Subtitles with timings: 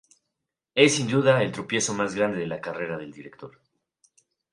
[0.73, 3.59] Es sin duda el tropiezo más grande de la carrera del director.